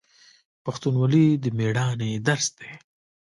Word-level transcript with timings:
پښتونولي 0.63 1.25
د 1.43 1.45
میړانې 1.57 2.11
درس 2.27 2.47
دی. 2.57 2.71